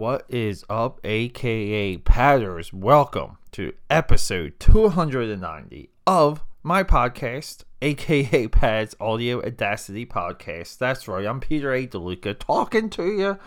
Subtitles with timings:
[0.00, 2.72] What is up, aka Patters?
[2.72, 10.78] Welcome to episode 290 of my podcast, aka Pad's Audio Audacity Podcast.
[10.78, 11.86] That's right, I'm Peter A.
[11.86, 13.38] DeLuca talking to you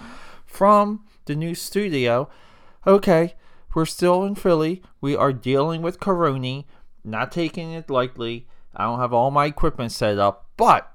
[0.45, 2.29] from the new studio.
[2.85, 3.33] Okay,
[3.73, 4.83] we're still in Philly.
[5.01, 6.65] We are dealing with Corona,
[7.03, 8.47] not taking it lightly.
[8.75, 10.93] I don't have all my equipment set up, but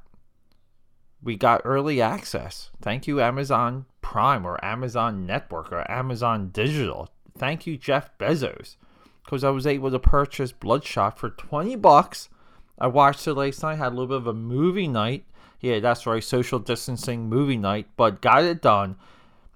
[1.20, 2.70] we got early access.
[2.80, 7.11] Thank you, Amazon Prime or Amazon Network or Amazon Digital.
[7.36, 8.76] Thank you, Jeff Bezos,
[9.22, 12.30] because I was able to purchase Bloodshot for 20 bucks.
[12.79, 15.26] I watched it last night, had a little bit of a movie night.
[15.61, 18.96] Yeah, that's right, social distancing movie night, but got it done.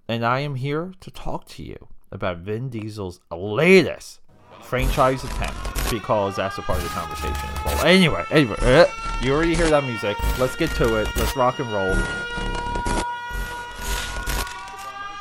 [0.07, 4.21] And I am here to talk to you about Vin Diesel's latest
[4.60, 7.87] franchise attempt because that's a part of the conversation as well.
[7.87, 8.84] Anyway, anyway, uh,
[9.23, 10.19] you already hear that music.
[10.38, 11.09] Let's get to it.
[11.16, 11.96] Let's rock and roll.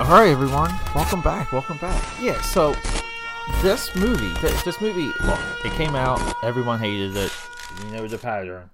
[0.02, 1.52] All right, everyone, welcome back.
[1.52, 2.04] Welcome back.
[2.20, 2.76] Yeah, so
[3.62, 6.20] this movie, this, this movie, look, it came out.
[6.44, 7.32] Everyone hated it.
[7.84, 8.72] You know the pattern.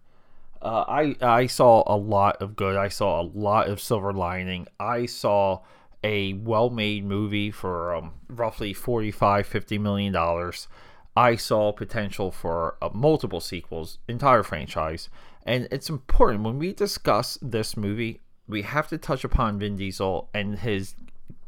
[0.62, 2.78] Uh, I I saw a lot of good.
[2.78, 4.68] I saw a lot of silver lining.
[4.80, 5.64] I saw
[6.02, 10.68] a well-made movie for um, roughly 45 50 million dollars
[11.16, 15.10] i saw potential for uh, multiple sequels entire franchise
[15.44, 20.30] and it's important when we discuss this movie we have to touch upon vin diesel
[20.36, 20.94] and his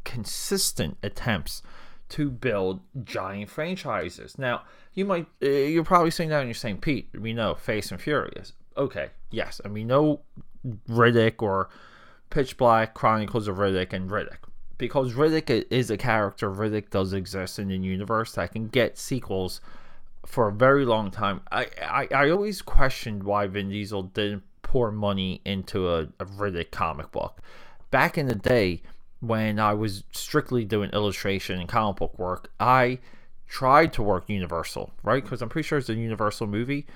[0.04, 1.62] consistent attempts
[2.08, 4.62] to build giant franchises now
[4.94, 8.00] you might uh, you're probably saying that and you're saying pete we know Fast and
[8.00, 10.20] Furious okay yes and we know
[10.88, 11.68] riddick or
[12.30, 14.38] Pitch Black, Chronicles of Riddick, and Riddick.
[14.78, 19.60] Because Riddick is a character, Riddick does exist in the universe that can get sequels
[20.24, 21.42] for a very long time.
[21.50, 26.70] I, I, I always questioned why Vin Diesel didn't pour money into a, a Riddick
[26.70, 27.40] comic book.
[27.90, 28.82] Back in the day,
[29.20, 32.98] when I was strictly doing illustration and comic book work, I
[33.46, 35.22] tried to work Universal, right?
[35.22, 36.86] Because I'm pretty sure it's a Universal movie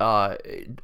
[0.00, 0.36] uh,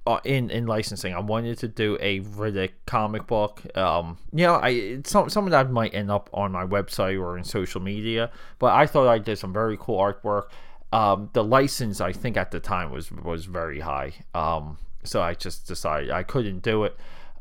[0.07, 1.15] uh, in in licensing.
[1.15, 3.63] I wanted to do a Riddick comic book.
[3.77, 7.39] Um, you know, I some some of that might end up on my website or
[7.39, 10.49] in social media, but I thought I did some very cool artwork.
[10.93, 14.13] Um, the license I think at the time was was very high.
[14.35, 16.97] Um, so I just decided I couldn't do it.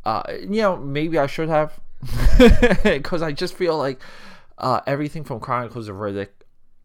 [0.06, 1.80] Uh, you know, maybe I should have,
[2.84, 4.02] because I just feel like
[4.58, 6.30] uh, everything from Chronicles of Riddick,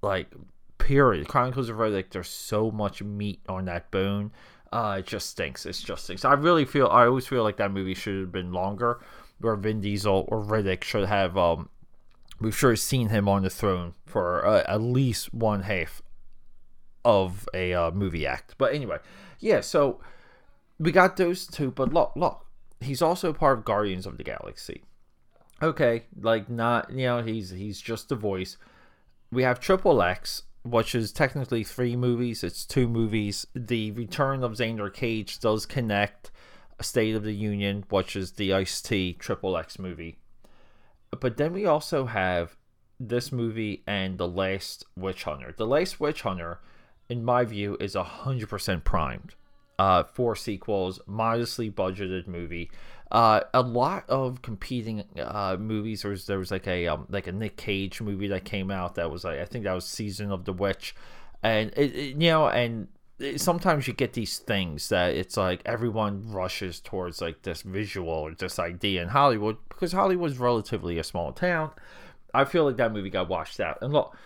[0.02, 0.32] like
[0.78, 4.32] period, Chronicles of Riddick, there's so much meat on that bone
[4.72, 5.66] uh, it just stinks.
[5.66, 6.24] It just stinks.
[6.24, 6.86] I really feel.
[6.86, 9.00] I always feel like that movie should have been longer,
[9.40, 11.36] where Vin Diesel or Riddick should have.
[11.36, 11.68] Um,
[12.40, 16.02] we've sure seen him on the throne for uh, at least one half
[17.04, 18.54] of a uh, movie act.
[18.58, 18.98] But anyway,
[19.40, 19.60] yeah.
[19.60, 20.00] So
[20.78, 21.72] we got those two.
[21.72, 22.46] But look, look,
[22.80, 24.84] he's also part of Guardians of the Galaxy.
[25.62, 28.56] Okay, like not you know he's he's just a voice.
[29.30, 32.42] We have Triple X, which is technically three movies.
[32.42, 33.46] It's two movies.
[33.54, 36.30] The Return of Xander Cage does connect
[36.80, 40.18] State of the Union, which is the Ice T Triple X movie.
[41.18, 42.56] But then we also have
[42.98, 45.54] this movie and The Last Witch Hunter.
[45.56, 46.60] The Last Witch Hunter,
[47.08, 49.34] in my view, is 100% primed
[49.80, 52.70] uh, for sequels, modestly budgeted movie
[53.10, 56.02] uh, a lot of competing uh, movies.
[56.02, 58.94] There was there was like a um, like a Nick Cage movie that came out
[58.94, 60.94] that was like I think that was Season of the Witch,
[61.42, 62.86] and it, it, you know and
[63.18, 68.08] it, sometimes you get these things that it's like everyone rushes towards like this visual
[68.08, 71.70] or this idea in Hollywood because Hollywood's relatively a small town.
[72.32, 73.78] I feel like that movie got washed out.
[73.82, 74.16] And look,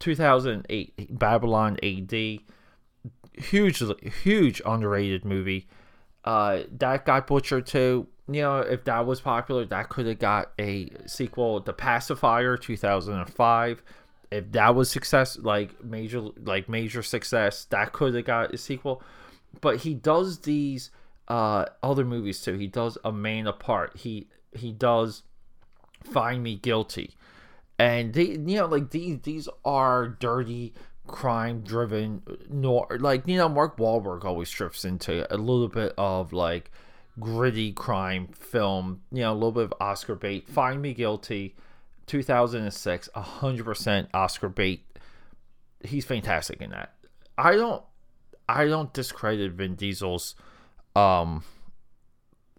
[0.00, 2.40] 2008 Babylon AD,
[3.38, 3.82] huge
[4.22, 5.66] huge underrated movie.
[6.24, 10.52] Uh, that got butchered too you know, if that was popular, that could have got
[10.58, 11.60] a sequel.
[11.60, 13.82] The Pacifier, two thousand and five.
[14.30, 19.02] If that was success, like major, like major success, that could have got a sequel.
[19.60, 20.90] But he does these
[21.28, 22.54] uh other movies too.
[22.54, 23.98] He does A Man Apart.
[23.98, 25.22] He he does
[26.02, 27.14] Find Me Guilty,
[27.78, 30.72] and they you know like these these are dirty
[31.06, 36.32] crime driven noir like you know Mark Wahlberg always drifts into a little bit of
[36.32, 36.70] like
[37.18, 40.48] gritty crime film, you know, a little bit of Oscar bait.
[40.48, 41.54] Find Me Guilty,
[42.06, 44.84] 2006, 100% Oscar bait.
[45.84, 46.94] He's fantastic in that.
[47.36, 47.82] I don't
[48.48, 50.34] I don't discredit Vin Diesel's
[50.94, 51.44] um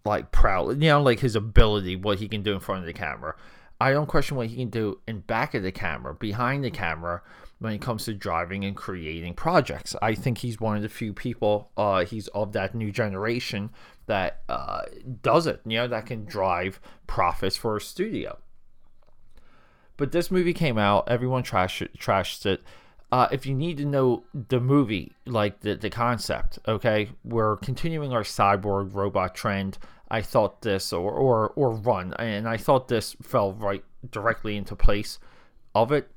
[0.04, 2.94] like proud, you know, like his ability, what he can do in front of the
[2.94, 3.36] camera.
[3.80, 7.22] I don't question what he can do in back of the camera, behind the camera,
[7.60, 9.96] when it comes to driving and creating projects.
[10.02, 11.72] I think he's one of the few people.
[11.76, 13.70] Uh, he's of that new generation
[14.08, 14.82] that uh,
[15.22, 15.62] does it.
[15.66, 18.38] You know, that can drive profits for a studio.
[19.98, 22.62] But this movie came out, everyone trashed trashed it.
[23.12, 28.12] Uh, if you need to know the movie, like the, the concept, okay, we're continuing
[28.12, 29.78] our cyborg robot trend.
[30.10, 34.76] I thought this, or, or or run, and I thought this fell right directly into
[34.76, 35.20] place
[35.74, 36.10] of it.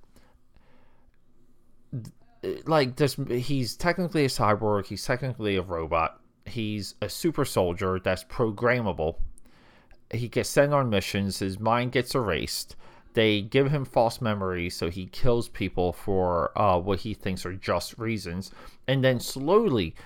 [2.67, 4.87] Like this, he's technically a cyborg.
[4.87, 6.21] He's technically a robot.
[6.47, 9.17] He's a super soldier that's programmable.
[10.13, 11.41] He gets sent on missions.
[11.41, 12.77] His mind gets erased
[13.19, 17.53] they give him false memories, so he kills people for uh, what he thinks are
[17.53, 18.53] just reasons,
[18.87, 19.97] and then slowly,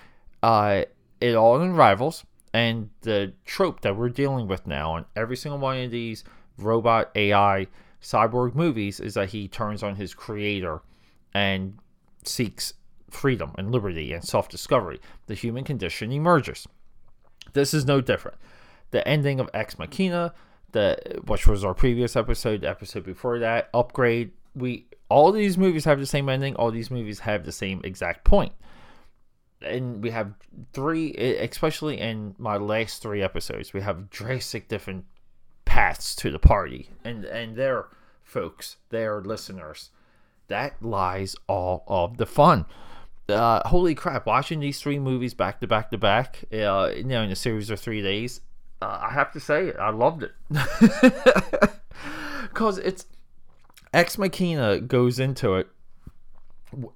[0.42, 0.84] uh,
[1.20, 2.24] it all unravels.
[2.54, 6.24] And the trope that we're dealing with now on every single one of these
[6.58, 7.66] robot AI
[8.02, 10.82] cyborg movies is that he turns on his creator
[11.32, 11.78] and
[12.24, 12.74] seeks
[13.08, 15.00] freedom and liberty and self discovery.
[15.26, 16.66] The human condition emerges.
[17.54, 18.36] This is no different.
[18.90, 20.34] The ending of Ex Machina
[20.72, 24.32] the which was our previous episode, the episode before that, Upgrade.
[24.54, 26.56] We all these movies have the same ending.
[26.56, 28.52] All these movies have the same exact point.
[29.64, 30.34] And we have
[30.72, 35.04] three, especially in my last three episodes, we have drastic different
[35.64, 37.86] paths to the party, and and their
[38.22, 39.90] folks, their listeners.
[40.48, 42.66] That lies all of the fun.
[43.28, 44.26] Uh, holy crap!
[44.26, 47.70] Watching these three movies back to back to back, uh, you know, in a series
[47.70, 48.40] of three days,
[48.82, 49.76] uh, I have to say it.
[49.78, 50.32] I loved it
[52.42, 53.06] because it's
[53.94, 55.68] Ex Machina goes into it,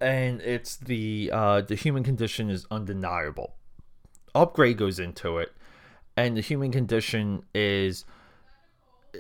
[0.01, 3.55] and it's the uh, the human condition is undeniable.
[4.35, 5.53] Upgrade goes into it,
[6.17, 8.05] and the human condition is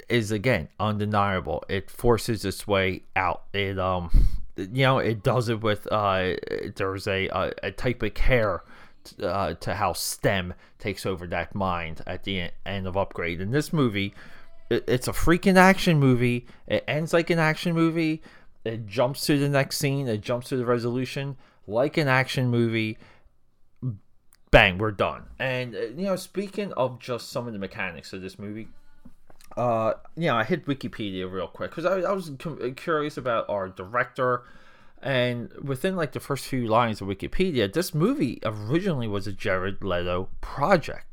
[0.08, 1.64] is again undeniable.
[1.68, 3.44] It forces its way out.
[3.52, 6.34] It um you know it does it with uh
[6.76, 8.62] there's a a, a type of care
[9.22, 13.40] uh, to how STEM takes over that mind at the end of Upgrade.
[13.40, 14.14] In this movie,
[14.70, 16.46] it, it's a freaking action movie.
[16.66, 18.22] It ends like an action movie.
[18.66, 20.08] It jumps to the next scene.
[20.08, 21.36] It jumps to the resolution
[21.66, 22.98] like an action movie.
[24.50, 25.24] Bang, we're done.
[25.38, 28.68] And uh, you know, speaking of just some of the mechanics of this movie,
[29.56, 32.30] uh, yeah, I hit Wikipedia real quick because I, I was
[32.76, 34.44] curious about our director
[35.02, 39.84] and within like the first few lines of Wikipedia, this movie originally was a Jared
[39.84, 41.06] Leto project.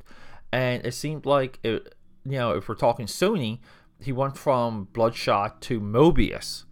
[0.52, 1.96] And it seemed like it,
[2.26, 3.60] you know, if we're talking Sony,
[4.00, 6.64] he went from Bloodshot to Morbius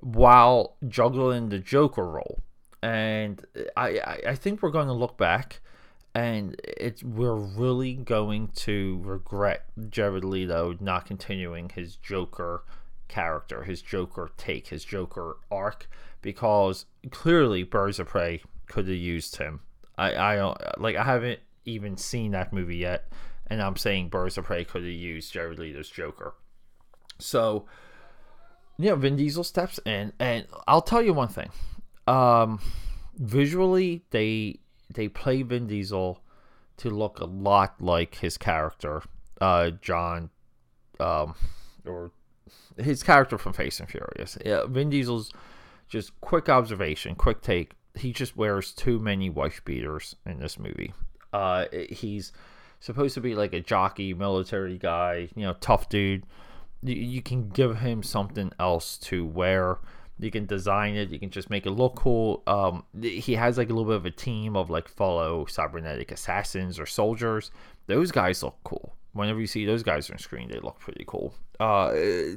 [0.00, 2.40] while juggling the Joker role.
[2.82, 3.44] And
[3.76, 5.60] I, I, think we're going to look back
[6.14, 12.64] and it's we're really going to regret Jared Leto not continuing his Joker
[13.08, 15.88] character, his Joker take, his Joker arc
[16.22, 19.60] because clearly Birds of Prey could have used him.
[19.98, 23.08] I I don't like I haven't even seen that movie yet,
[23.48, 26.34] and I'm saying Birds of Prey could have used Jared Leto's Joker.
[27.18, 27.66] So,
[28.78, 31.50] you know, Vin Diesel steps in, and I'll tell you one thing.
[32.06, 32.60] Um,
[33.16, 34.60] visually, they
[34.92, 36.20] they play Vin Diesel
[36.78, 39.02] to look a lot like his character,
[39.40, 40.30] uh, John,
[41.00, 41.34] um,
[41.86, 42.10] or
[42.76, 44.36] his character from Fast and Furious.
[44.44, 45.32] Yeah, Vin Diesel's
[45.88, 47.72] just quick observation, quick take.
[47.94, 50.92] He just wears too many wife beaters in this movie.
[51.32, 52.32] Uh, he's
[52.80, 56.24] supposed to be like a jockey, military guy, you know, tough dude.
[56.82, 59.78] You, you can give him something else to wear.
[60.18, 61.10] You can design it.
[61.10, 62.42] You can just make it look cool.
[62.46, 66.78] Um, he has like a little bit of a team of like fellow cybernetic assassins
[66.78, 67.50] or soldiers.
[67.86, 71.34] Those guys look cool whenever you see those guys on screen, they look pretty cool.
[71.58, 71.92] Uh,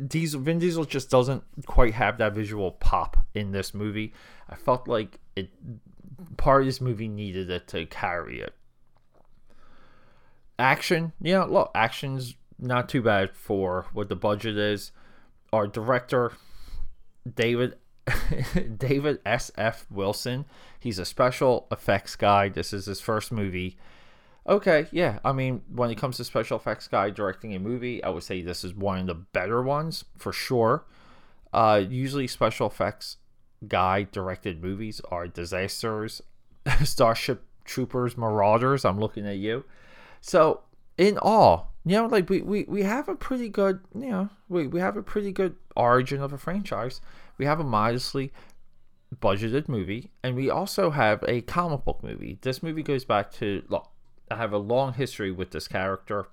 [0.07, 4.13] Diesel, Vin Diesel just doesn't quite have that visual pop in this movie.
[4.49, 5.49] I felt like it
[6.37, 8.53] part of this movie needed it to carry it.
[10.57, 14.91] Action, yeah, look, action's not too bad for what the budget is.
[15.51, 16.33] Our director,
[17.31, 17.75] David
[18.77, 19.51] David S.
[19.57, 19.85] F.
[19.89, 20.45] Wilson,
[20.79, 22.49] he's a special effects guy.
[22.49, 23.77] This is his first movie.
[24.47, 25.19] Okay, yeah.
[25.23, 28.41] I mean, when it comes to special effects guy directing a movie, I would say
[28.41, 30.85] this is one of the better ones for sure.
[31.53, 33.17] Uh, usually, special effects
[33.67, 36.21] guy directed movies are disasters,
[36.83, 38.85] Starship Troopers, Marauders.
[38.85, 39.65] I'm looking at you.
[40.21, 40.61] So,
[40.97, 44.67] in all, you know, like we, we, we have a pretty good, you know, we,
[44.67, 47.01] we have a pretty good origin of a franchise.
[47.37, 48.33] We have a modestly
[49.15, 52.37] budgeted movie, and we also have a comic book movie.
[52.41, 53.89] This movie goes back to look,
[54.29, 56.27] I have a long history with this character.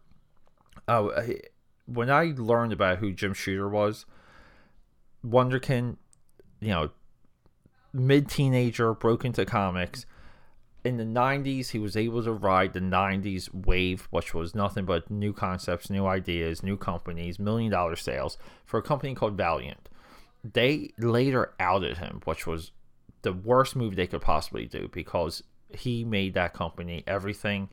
[0.87, 1.09] Uh,
[1.87, 4.05] when I learned about who Jim Shooter was,
[5.25, 5.97] Wonderkin,
[6.61, 6.91] you know,
[7.93, 10.07] mid teenager, broke into comics.
[10.87, 15.11] In the 90s, he was able to ride the 90s wave, which was nothing but
[15.11, 19.88] new concepts, new ideas, new companies, million dollar sales for a company called Valiant.
[20.45, 22.71] they later outed him, which was
[23.23, 27.69] the worst move they could possibly do because he made that company everything.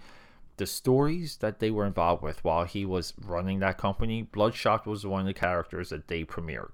[0.57, 5.05] The stories that they were involved with while he was running that company, Bloodshot was
[5.05, 6.71] one of the characters that they premiered.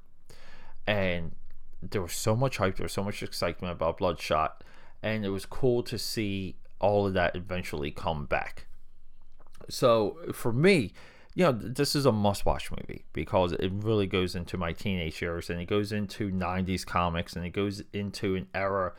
[0.87, 1.35] And
[1.81, 4.63] there was so much hype, there was so much excitement about Bloodshot,
[5.01, 8.67] and it was cool to see all of that eventually come back.
[9.69, 10.93] So for me,
[11.35, 15.21] you know, this is a must watch movie because it really goes into my teenage
[15.21, 18.93] years and it goes into 90s comics and it goes into an era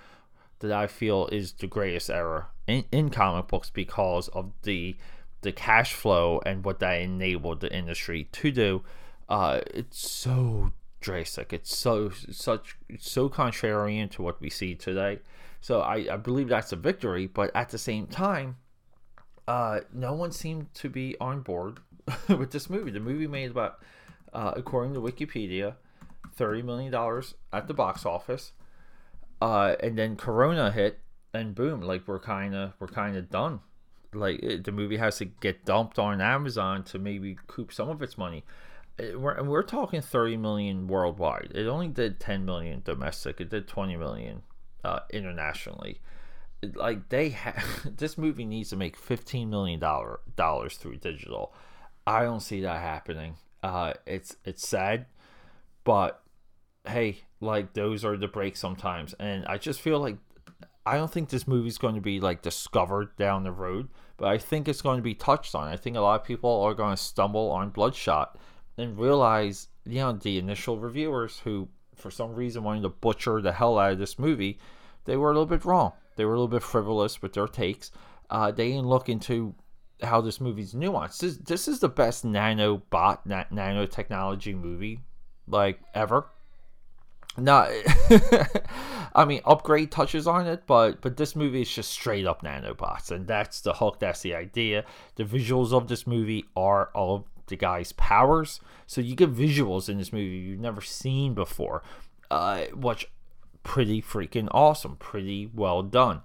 [0.60, 4.96] that I feel is the greatest era in, in comic books because of the
[5.42, 8.82] the cash flow and what that enabled the industry to do.
[9.26, 11.52] Uh, it's so drastic.
[11.52, 15.20] It's so such so contrarian to what we see today.
[15.60, 18.56] So I, I believe that's a victory, but at the same time,
[19.46, 21.80] uh, no one seemed to be on board
[22.28, 22.90] with this movie.
[22.90, 23.80] The movie made about,
[24.32, 25.74] uh, according to Wikipedia,
[26.34, 28.52] thirty million dollars at the box office,
[29.42, 31.00] uh, and then Corona hit,
[31.34, 33.60] and boom, like we're kind of we're kind of done.
[34.14, 38.02] Like it, the movie has to get dumped on Amazon to maybe recoup some of
[38.02, 38.44] its money.
[38.98, 41.52] Uh, we're, and we're talking 30 million worldwide.
[41.54, 43.40] It only did 10 million domestic.
[43.40, 44.42] It did 20 million
[44.84, 46.00] uh, internationally.
[46.74, 47.64] Like they have,
[47.96, 51.54] this movie needs to make 15 million dollar dollars through digital
[52.06, 53.36] I don't see that happening.
[53.62, 55.06] Uh, it's it's sad,
[55.84, 56.22] but
[56.86, 60.16] hey, like those are the breaks sometimes, and I just feel like
[60.86, 64.38] I don't think this movie's going to be like discovered down the road, but I
[64.38, 65.68] think it's going to be touched on.
[65.68, 68.38] I think a lot of people are going to stumble on Bloodshot
[68.78, 71.68] and realize, you know, the initial reviewers who,
[72.00, 74.58] for some reason, wanting to butcher the hell out of this movie,
[75.04, 75.92] they were a little bit wrong.
[76.16, 77.90] They were a little bit frivolous with their takes.
[78.28, 79.54] Uh, they didn't look into
[80.02, 81.18] how this movie's nuanced.
[81.18, 85.00] This, this is the best nanobot, na- nanotechnology movie
[85.46, 86.26] like ever.
[87.36, 87.70] Not,
[89.14, 93.12] I mean, upgrade touches on it, but but this movie is just straight up nanobots,
[93.12, 94.00] and that's the hook.
[94.00, 94.84] That's the idea.
[95.14, 99.98] The visuals of this movie are all the guy's powers, so you get visuals in
[99.98, 101.82] this movie you've never seen before,
[102.30, 103.06] uh, which
[103.62, 106.22] pretty freaking awesome, pretty well done.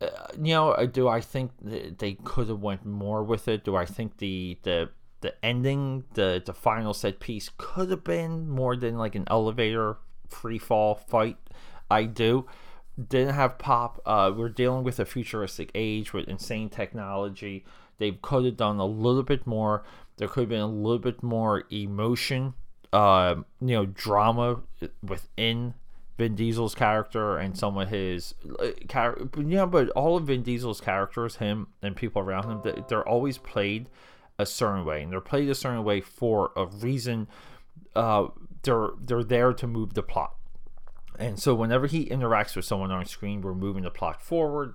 [0.00, 3.64] Uh, you know, uh, do I think they could have went more with it?
[3.64, 8.48] Do I think the the the ending, the the final set piece could have been
[8.48, 11.36] more than like an elevator free fall fight?
[11.90, 12.46] I do.
[12.98, 14.00] Didn't have pop.
[14.06, 17.64] Uh, we're dealing with a futuristic age with insane technology.
[17.98, 19.84] They could have done a little bit more.
[20.20, 22.52] There could have been a little bit more emotion,
[22.92, 24.60] uh, you know, drama
[25.02, 25.72] within
[26.18, 29.40] Vin Diesel's character and some of his uh, character.
[29.40, 33.88] Yeah, but all of Vin Diesel's characters, him and people around him, they're always played
[34.38, 37.26] a certain way, and they're played a certain way for a reason.
[37.96, 38.26] Uh,
[38.62, 40.34] they're they're there to move the plot,
[41.18, 44.74] and so whenever he interacts with someone on screen, we're moving the plot forward.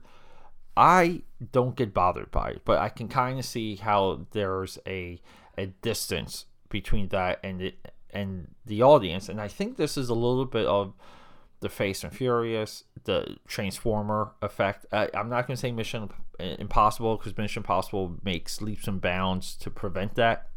[0.77, 5.21] I don't get bothered by it, but I can kind of see how there's a
[5.57, 10.13] a distance between that and it and the audience, and I think this is a
[10.13, 10.93] little bit of
[11.59, 14.85] the Fast and Furious, the Transformer effect.
[14.91, 19.55] I, I'm not going to say Mission Impossible because Mission Impossible makes leaps and bounds
[19.57, 20.49] to prevent that.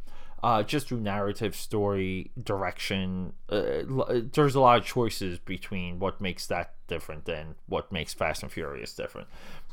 [0.42, 3.82] Uh, just through narrative, story, direction, uh,
[4.32, 8.52] there's a lot of choices between what makes that different than what makes Fast and
[8.52, 9.26] Furious different.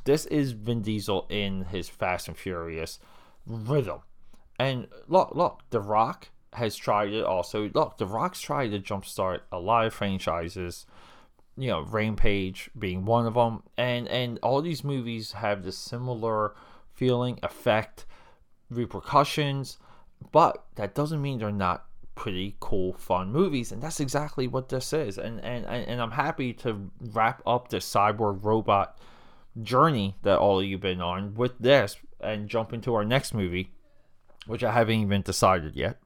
[0.06, 3.00] This is Vin Diesel in his Fast and Furious
[3.46, 4.00] rhythm.
[4.58, 7.70] And look, look, The Rock has tried it also.
[7.74, 10.86] Look, The Rock's tried to jumpstart a lot of franchises
[11.58, 16.54] you know Rampage being one of them, and and all these movies have this similar
[16.94, 18.06] feeling, effect,
[18.70, 19.78] repercussions,
[20.32, 21.86] but that doesn't mean they're not
[22.16, 25.18] pretty cool, fun movies, and that's exactly what this is.
[25.18, 28.98] And and and I'm happy to wrap up the cyborg robot
[29.62, 33.72] journey that all of you've been on with this, and jump into our next movie,
[34.48, 35.98] which I haven't even decided yet.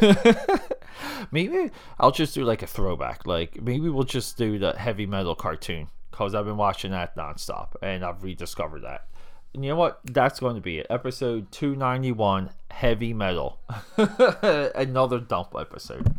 [1.30, 3.26] maybe I'll just do like a throwback.
[3.26, 7.74] Like maybe we'll just do the heavy metal cartoon because I've been watching that nonstop
[7.82, 9.06] and I've rediscovered that.
[9.54, 10.00] And you know what?
[10.04, 10.86] That's going to be it.
[10.90, 13.58] Episode 291 Heavy Metal.
[13.96, 16.14] Another dump episode.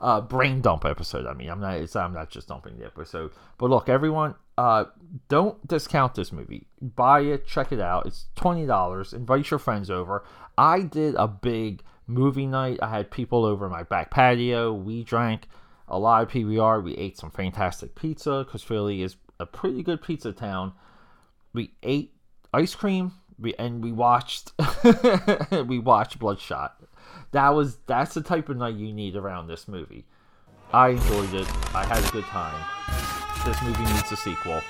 [0.00, 1.26] Uh, brain dump episode.
[1.26, 1.76] I mean, I'm not.
[1.76, 3.30] It's, I'm not just dumping the episode.
[3.58, 4.86] But look, everyone, uh,
[5.28, 6.66] don't discount this movie.
[6.80, 7.46] Buy it.
[7.46, 8.06] Check it out.
[8.06, 9.12] It's twenty dollars.
[9.12, 10.24] Invite your friends over.
[10.58, 12.78] I did a big movie night.
[12.82, 14.72] I had people over my back patio.
[14.72, 15.48] We drank
[15.88, 16.82] a lot of PBR.
[16.82, 20.72] We ate some fantastic pizza because Philly is a pretty good pizza town.
[21.52, 22.14] We ate
[22.52, 23.12] ice cream.
[23.38, 24.52] We and we watched
[25.66, 26.76] we watched Bloodshot.
[27.32, 30.06] That was that's the type of night you need around this movie.
[30.72, 31.48] I enjoyed it.
[31.74, 33.13] I had a good time.
[33.44, 34.62] This movie needs a sequel.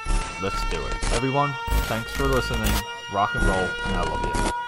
[0.43, 1.13] Let's do it.
[1.13, 1.55] Everyone,
[1.87, 2.73] thanks for listening.
[3.13, 4.64] Rock and roll, and I love you.